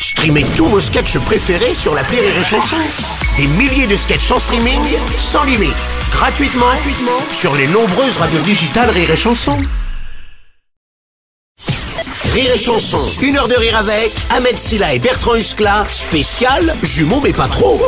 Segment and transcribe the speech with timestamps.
[0.00, 2.76] Streamez tous vos sketchs préférés sur la Rire et Chanson.
[3.36, 4.80] Des milliers de sketchs en streaming,
[5.18, 5.74] sans limite,
[6.12, 9.56] gratuitement, gratuitement sur les nombreuses radios digitales Rire et Chanson.
[12.32, 17.20] Rire et Chanson, une heure de rire avec Ahmed Silla et Bertrand Huskla, spécial jumeaux
[17.22, 17.80] mais pas trop.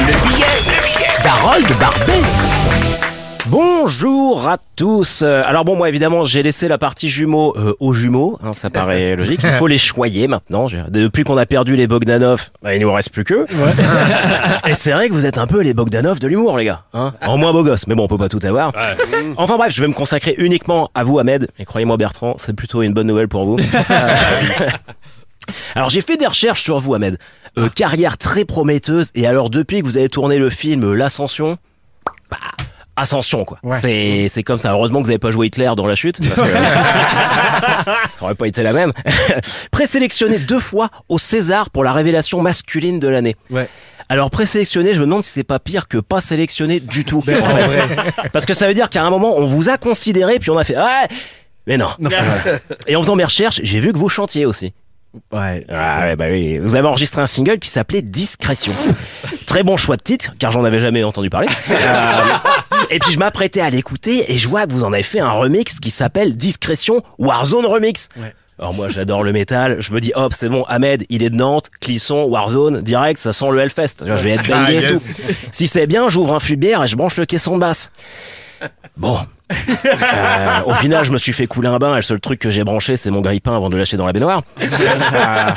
[0.00, 3.07] Le billet, le billet d'Harold Barbet.
[3.50, 5.22] Bonjour à tous.
[5.22, 8.38] Euh, Alors bon, moi évidemment, j'ai laissé la partie jumeaux euh, aux jumeaux.
[8.44, 9.40] hein, ça paraît logique.
[9.42, 10.66] Il faut les choyer maintenant.
[10.88, 13.46] Depuis qu'on a perdu les Bogdanov, bah, il nous reste plus que.
[14.68, 16.82] Et c'est vrai que vous êtes un peu les Bogdanov de l'humour, les gars.
[16.92, 18.72] Hein en moins beau gosse, mais bon, on peut pas tout avoir.
[19.38, 21.48] Enfin bref, je vais me consacrer uniquement à vous, Ahmed.
[21.58, 23.56] Et croyez-moi, Bertrand, c'est plutôt une bonne nouvelle pour vous.
[25.74, 27.16] Alors j'ai fait des recherches sur vous, Ahmed.
[27.56, 29.10] Euh, carrière très prometteuse.
[29.14, 31.56] Et alors depuis que vous avez tourné le film L'Ascension,
[32.30, 32.36] bah,
[32.98, 33.58] Ascension quoi.
[33.72, 34.72] C'est c'est comme ça.
[34.72, 36.18] Heureusement que vous avez pas joué Hitler dans la chute.
[36.34, 36.54] Parce que...
[37.84, 38.92] ça aurait pas été la même.
[39.70, 43.36] Présélectionné deux fois au César pour la révélation masculine de l'année.
[43.50, 43.68] Ouais.
[44.08, 47.18] Alors présélectionné, je me demande si c'est pas pire que pas sélectionné du tout.
[47.18, 47.40] en fait.
[48.32, 50.64] Parce que ça veut dire qu'à un moment on vous a considéré puis on a
[50.64, 51.08] fait ouais,
[51.66, 51.88] mais non.
[52.86, 54.72] Et en faisant mes recherches, j'ai vu que vous chantiez aussi.
[55.32, 55.66] Ouais.
[55.68, 56.58] Ah ouais, bah oui.
[56.58, 58.72] Vous avez enregistré un single qui s'appelait Discrétion.
[59.46, 61.48] Très bon choix de titre, car j'en avais jamais entendu parler.
[61.70, 62.22] Euh,
[62.90, 65.30] et puis je m'apprêtais à l'écouter et je vois que vous en avez fait un
[65.30, 68.08] remix qui s'appelle Discrétion Warzone Remix.
[68.16, 68.34] Ouais.
[68.58, 71.36] Alors moi j'adore le métal, je me dis hop c'est bon Ahmed il est de
[71.36, 75.00] Nantes, Clisson, Warzone, direct ça sent le Hellfest, je vais être bangé et tout.
[75.52, 77.92] Si c'est bien j'ouvre un fubière et je branche le caisson de basse.
[78.96, 79.16] Bon.
[79.50, 82.50] Euh, au final, je me suis fait couler un bain et le seul truc que
[82.50, 84.42] j'ai branché, c'est mon grille-pain avant de le lâcher dans la baignoire.
[84.60, 85.50] Euh,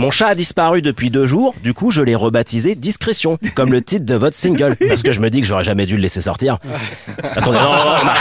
[0.00, 3.82] mon chat a disparu depuis deux jours, du coup, je l'ai rebaptisé Discrétion, comme le
[3.82, 6.22] titre de votre single, parce que je me dis que j'aurais jamais dû le laisser
[6.22, 6.56] sortir.
[7.22, 8.20] Attendez, non, non, non, on arrête.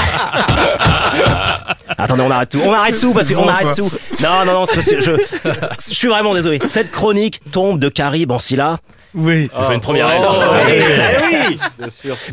[1.97, 2.59] Attendez, on arrête tout.
[2.65, 3.89] On arrête tout parce qu'on arrête tout.
[4.21, 6.59] Non, non, non, je suis vraiment désolé.
[6.65, 8.77] Cette chronique tombe de Carib en Scylla.
[9.15, 9.49] Oui.
[9.57, 10.25] Je fais une première règle.
[10.69, 11.59] Eh oui.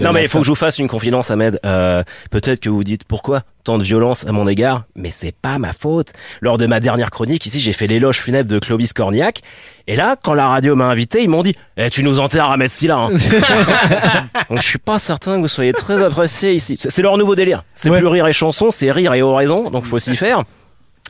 [0.01, 1.59] Non mais il faut que je vous fasse une confidence Ahmed.
[1.65, 5.59] Euh, Peut-être que vous dites pourquoi tant de violence à mon égard, mais c'est pas
[5.59, 6.09] ma faute.
[6.41, 9.41] Lors de ma dernière chronique ici, j'ai fait l'éloge funèbre de Clovis Cornillac.
[9.89, 12.71] Et là, quand la radio m'a invité, ils m'ont dit eh, tu nous enterres Ahmed
[12.71, 12.97] Silla.
[12.97, 13.09] Hein.
[14.51, 16.77] Donc je suis pas certain que vous soyez très apprécié ici.
[16.79, 17.65] C'est c'est leur nouveau délire.
[17.75, 17.99] C'est Ouais.
[17.99, 19.71] plus rire et chanson, c'est rire et oraison.
[19.71, 20.43] Donc faut s'y faire.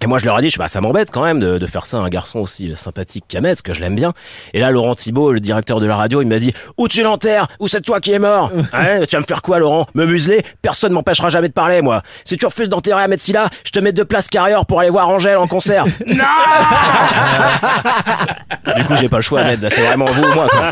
[0.03, 1.67] Et moi, je leur ai dit, je sais pas, ça m'embête quand même de, de
[1.67, 4.13] faire ça à un garçon aussi euh, sympathique qu'Ahmed, parce que je l'aime bien.
[4.53, 7.47] Et là, Laurent Thibault, le directeur de la radio, il m'a dit, où tu l'enterres?
[7.61, 8.51] Ou c'est toi qui es mort?
[8.75, 9.87] Hein, Tu vas me faire quoi, Laurent?
[9.95, 10.45] Me museler?
[10.61, 12.03] Personne m'empêchera jamais de parler, moi.
[12.25, 15.09] Si tu refuses d'enterrer Ahmed Silla, je te mets deux places carrière pour aller voir
[15.09, 15.87] Angèle en concert.
[16.07, 16.17] non
[18.77, 19.67] Du coup, j'ai pas le choix, Ahmed.
[19.71, 20.71] C'est vraiment vous ou moi, quoi.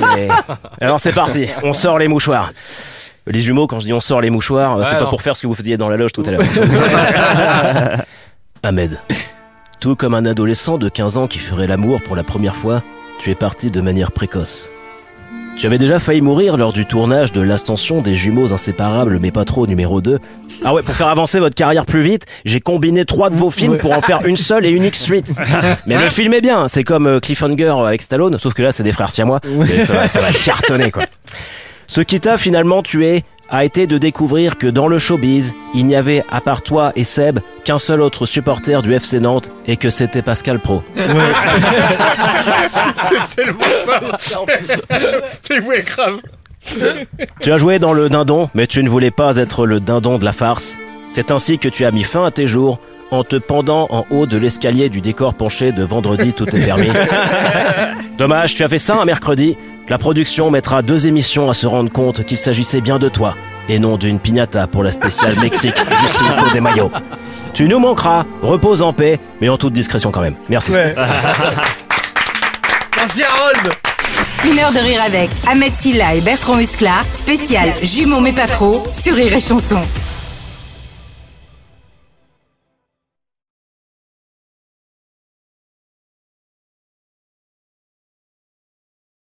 [0.81, 1.49] Alors, c'est parti.
[1.63, 2.53] On sort les mouchoirs.
[3.27, 5.41] Les jumeaux, quand je dis on sort les mouchoirs, euh, c'est pas pour faire ce
[5.41, 6.43] que vous faisiez dans la loge tout à l'heure.
[8.65, 8.99] Ahmed,
[9.81, 12.83] tout comme un adolescent de 15 ans qui ferait l'amour pour la première fois,
[13.21, 14.71] tu es parti de manière précoce.
[15.59, 19.45] Tu avais déjà failli mourir lors du tournage de l'ascension des jumeaux inséparables mais pas
[19.45, 20.19] trop numéro 2.
[20.65, 23.79] Ah ouais, pour faire avancer votre carrière plus vite, j'ai combiné trois de vos films
[23.79, 25.33] pour en faire une seule et unique suite.
[25.87, 28.83] Mais le film est bien, c'est comme euh, Cliffhanger avec Stallone, sauf que là c'est
[28.83, 29.41] des frères siamois.
[29.73, 31.05] Et ça, va- ça va cartonner quoi.
[31.87, 33.23] Ce qui t'a finalement tué
[33.55, 37.05] a été de découvrir que dans le showbiz, il n'y avait, à part toi et
[37.05, 40.83] Seb, qu'un seul autre supporter du FC Nantes et que c'était Pascal Pro.
[45.47, 46.19] C'est ouais, grave.
[47.41, 50.25] Tu as joué dans le dindon, mais tu ne voulais pas être le dindon de
[50.25, 50.79] la farce.
[51.13, 52.81] C'est ainsi que tu as mis fin à tes jours
[53.13, 56.89] en te pendant en haut de l'escalier du décor penché de vendredi tout est permis.
[58.19, 59.57] Dommage, tu as fait ça un mercredi.
[59.89, 63.35] La production mettra deux émissions à se rendre compte qu'il s'agissait bien de toi
[63.69, 66.91] et non d'une piñata pour la spéciale Mexique du Cinco des Mayo.
[67.53, 70.37] Tu nous manqueras, repose en paix, mais en toute discrétion quand même.
[70.49, 70.73] Merci.
[70.73, 70.95] Ouais.
[72.97, 73.75] Merci Harold.
[74.51, 78.87] Une heure de rire avec Ahmed Silla et Bertrand Muscla, spécial jumeaux mais pas trop,
[78.93, 79.81] sur Rire et Chanson.